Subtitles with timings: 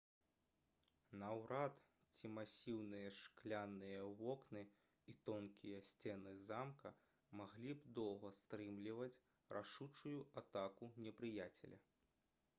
[1.23, 1.75] наўрад
[2.19, 4.63] ці масіўныя шкляныя вокны
[5.13, 6.91] і тонкія сцены замка
[7.43, 9.21] маглі б доўга стрымліваць
[9.59, 11.81] рашучую атаку непрыяцеля